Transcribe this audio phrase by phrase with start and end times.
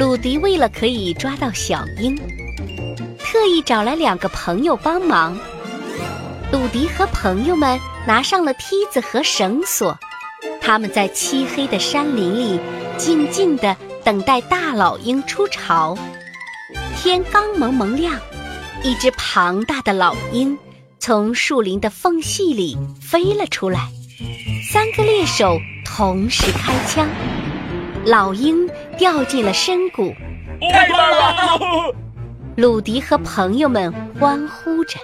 [0.00, 2.16] 鲁迪为了可以抓到小鹰，
[3.18, 5.38] 特意找来两个朋友帮忙。
[6.50, 9.98] 鲁迪和朋友们拿上了梯子和绳索，
[10.58, 12.58] 他们在漆黑的山林里
[12.96, 15.94] 静静地等待大老鹰出巢。
[16.96, 18.18] 天刚蒙蒙亮，
[18.82, 20.58] 一只庞大的老鹰
[20.98, 23.90] 从树林的缝隙里飞了出来，
[24.72, 27.06] 三个猎手同时开枪。
[28.06, 30.14] 老鹰掉进了深谷，
[30.72, 31.94] 太棒了！
[32.56, 34.98] 鲁迪和朋友们欢呼着。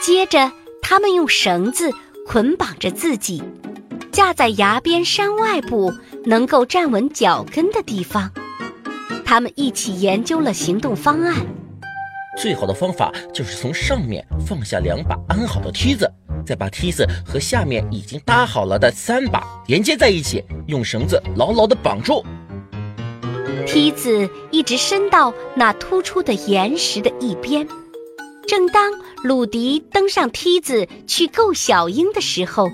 [0.00, 0.50] 接着，
[0.82, 1.92] 他们用绳子
[2.26, 3.42] 捆绑着自己，
[4.10, 8.32] 架在崖边山外部能够站稳脚跟的地方。
[9.24, 11.36] 他们一起研究了行动方案。
[12.36, 16.10] 最好的方法就是从上面放下两把安好的梯子。
[16.50, 22.24] 再把梯子和下面已经搭好了的三把连接在一起，用绳子牢牢地绑住。
[23.68, 27.68] 梯子一直伸到那突出的岩石的一边。
[28.48, 28.92] 正当
[29.22, 32.68] 鲁迪登上梯子去够小鹰的时候，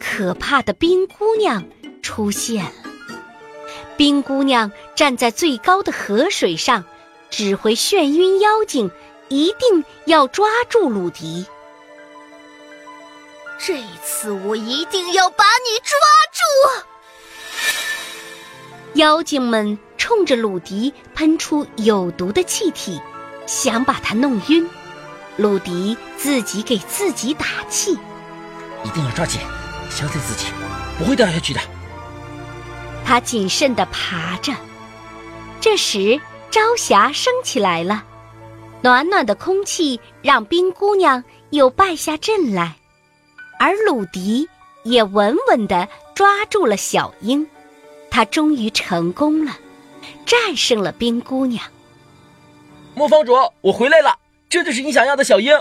[0.00, 1.62] 可怕的冰姑娘
[2.02, 2.72] 出现了。
[3.96, 6.84] 冰姑娘站在最高的河水上，
[7.30, 8.90] 指挥眩晕妖精，
[9.28, 11.46] 一定要抓住鲁迪。
[13.64, 15.96] 这次我一定要把你抓
[16.32, 16.84] 住！
[18.94, 23.00] 妖精们冲着鲁迪喷出有毒的气体，
[23.46, 24.68] 想把他弄晕。
[25.36, 27.96] 鲁迪自己给自己打气
[28.82, 29.40] ：“一定要抓紧，
[29.88, 30.46] 相信自己，
[30.98, 31.60] 不会掉下去的。”
[33.06, 34.52] 他谨慎地爬着。
[35.60, 36.20] 这时，
[36.50, 38.02] 朝霞升起来了，
[38.80, 42.78] 暖暖的空气让冰姑娘又败下阵来。
[43.62, 44.48] 而鲁迪
[44.82, 47.46] 也稳稳地抓住了小鹰，
[48.10, 49.56] 他终于成功了，
[50.26, 51.64] 战胜了冰姑娘。
[52.96, 54.18] 磨坊主，我回来了，
[54.48, 55.56] 这就是你想要的小鹰。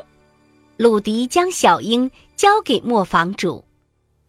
[0.77, 3.63] 鲁迪将小鹰交给磨坊主。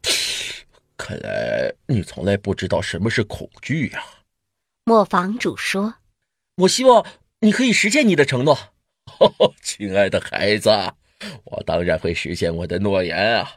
[0.98, 4.04] 看来你从来不知道什么是恐惧呀。
[4.84, 5.94] 磨坊主说
[6.60, 7.06] ：“我希望
[7.40, 8.58] 你可以实现你的承诺，
[9.62, 10.68] 亲爱的孩子，
[11.44, 13.50] 我当然会实现我的诺言啊。”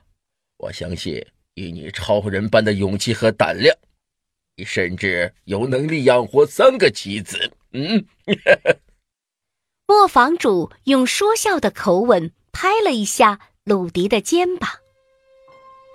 [0.66, 3.76] 我相信，以你超人般的勇气和胆量，
[4.58, 7.52] 你甚至有能力养活三个妻子。
[7.72, 8.04] 嗯，
[9.86, 14.68] 磨坊主用说笑的口吻拍了一下鲁迪的肩膀。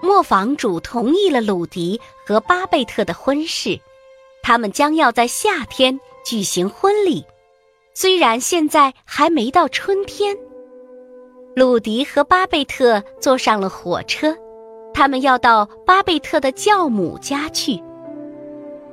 [0.00, 3.81] 磨坊主同意了鲁迪和巴贝特的婚事，
[4.44, 7.25] 他们将要在夏天举行婚礼。
[7.92, 10.37] 虽然现在还没到春天，
[11.56, 14.37] 鲁迪和巴贝特坐上了火车。
[14.93, 17.83] 他们要到巴贝特的教母家去。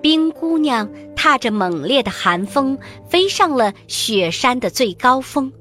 [0.01, 2.77] 冰姑娘踏着猛烈的寒风
[3.09, 5.51] 飞上了雪山的最高峰，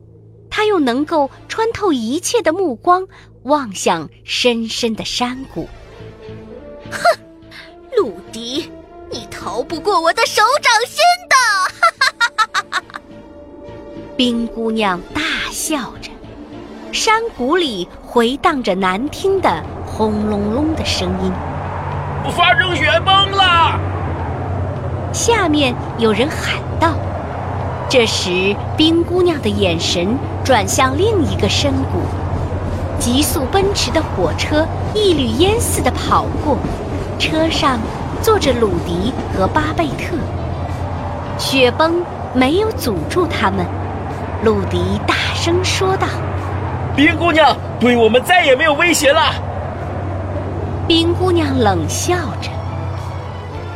[0.51, 3.09] 她又能够穿透一切的目光
[3.45, 5.67] 望向深深的山谷。
[6.91, 6.99] 哼，
[7.97, 8.71] 鲁迪，
[9.11, 11.37] 你逃不过我的手掌心的！
[11.81, 13.01] 哈哈哈哈哈哈！
[14.17, 16.11] 冰姑娘大笑着，
[16.93, 19.65] 山谷里回荡着难听的。
[19.97, 21.33] 轰隆隆的声音，
[22.37, 23.81] 发生雪崩了！
[25.11, 26.91] 下面有人喊道。
[27.89, 32.03] 这时，冰姑娘的眼神转向另一个深谷，
[32.99, 36.59] 急速奔驰的火车一缕烟似的跑过，
[37.19, 37.79] 车上
[38.21, 40.15] 坐着鲁迪和巴贝特。
[41.39, 42.03] 雪崩
[42.35, 43.65] 没有阻住他们，
[44.45, 46.07] 鲁迪大声说道
[46.95, 49.33] ：“冰姑娘对我们再也没有威胁了。”
[50.89, 52.49] 冰姑娘冷笑着：“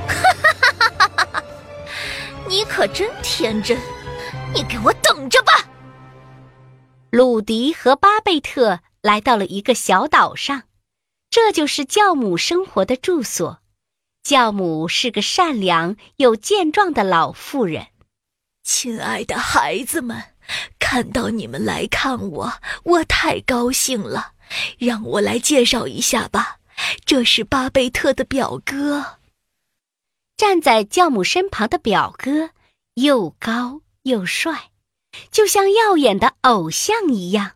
[0.06, 1.42] 哈哈哈哈哈哈！
[2.48, 3.76] 你可真天真，
[4.54, 5.52] 你给我等着吧！”
[7.10, 10.62] 鲁迪和巴贝特来到了一个小岛上，
[11.28, 13.58] 这就是教母生活的住所。
[14.22, 17.88] 教母是个善良又健壮的老妇人。
[18.62, 20.22] 亲爱的孩子们，
[20.78, 22.52] 看到你们来看我，
[22.84, 24.34] 我太高兴了。
[24.78, 26.58] 让我来介绍一下吧。
[27.04, 29.18] 这是巴贝特的表哥。
[30.36, 32.50] 站在教母身旁的表哥
[32.94, 34.70] 又高又帅，
[35.30, 37.52] 就像耀眼的偶像一样。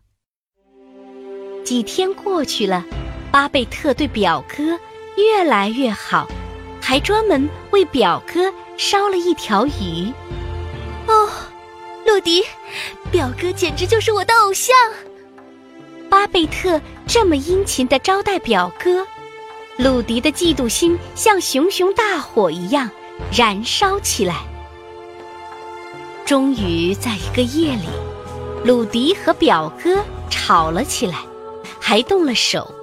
[1.65, 2.85] 几天过去了，
[3.32, 4.79] 巴贝特对表哥
[5.17, 6.29] 越来越好，
[6.82, 10.12] 还专门为表哥烧了一条鱼。
[11.06, 11.31] 哦，
[12.06, 12.43] 鲁迪，
[13.11, 14.76] 表哥简直就是我的偶像。
[16.25, 19.06] 巴贝特这么殷勤的招待表哥，
[19.76, 22.91] 鲁迪的嫉妒心像熊熊大火一样
[23.31, 24.37] 燃烧起来。
[26.25, 27.85] 终于在一个夜里，
[28.65, 31.19] 鲁迪和表哥吵了起来。
[31.79, 32.75] 还动了手，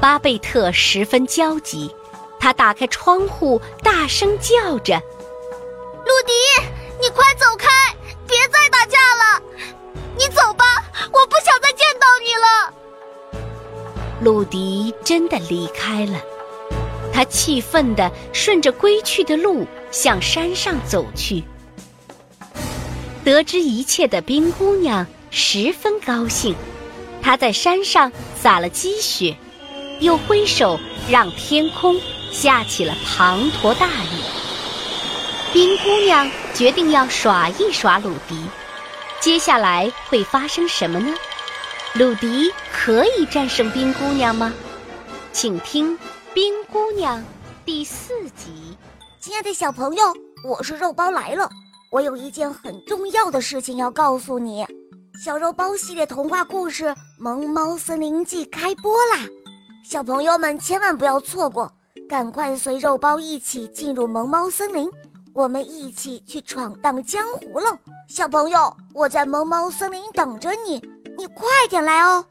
[0.00, 1.94] 巴贝特十分焦急，
[2.40, 4.94] 他打开窗户，大声叫着
[6.06, 6.32] ：“鲁迪，
[7.02, 7.68] 你快走开，
[14.24, 16.20] 鲁迪真的离开了，
[17.12, 21.42] 他气愤地顺着归去的路向山上走去。
[23.24, 26.54] 得知一切的冰姑娘十分高兴。
[27.20, 29.36] 她在山上撒了积雪，
[29.98, 30.78] 又挥手
[31.08, 34.22] 让天空下起了滂沱大雨。
[35.52, 38.40] 冰姑娘决定要耍一耍鲁迪，
[39.18, 41.12] 接下来会发生什么呢？
[41.94, 44.50] 鲁迪可以战胜冰姑娘吗？
[45.30, 45.94] 请听
[46.32, 47.20] 《冰姑娘》
[47.66, 48.74] 第四集。
[49.20, 50.02] 亲爱的小朋友，
[50.42, 51.46] 我是肉包来了，
[51.90, 54.66] 我有一件很重要的事情要告诉你。
[55.22, 56.86] 小肉包系列童话故事
[57.18, 59.28] 《萌猫森林记》开播啦！
[59.84, 61.70] 小朋友们千万不要错过，
[62.08, 64.90] 赶快随肉包一起进入萌猫森林，
[65.34, 67.76] 我们一起去闯荡江湖喽！
[68.08, 70.82] 小朋友，我在萌猫森林等着你，
[71.22, 72.26] 你快点来哦！